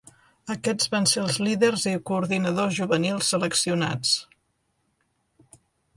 [0.53, 4.15] Aquests van ser els líders i coordinadors juvenils seleccionats.